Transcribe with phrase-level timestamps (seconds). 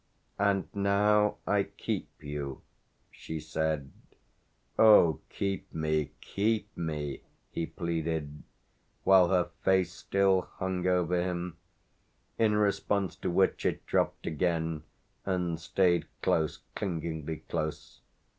[0.39, 2.63] "And now I keep you,"
[3.11, 3.91] she said.
[4.79, 8.41] "Oh keep me, keep me!" he pleaded
[9.03, 11.55] while her face still hung over him:
[12.39, 14.81] in response to which it dropped again
[15.23, 18.01] and stayed close, clingingly close.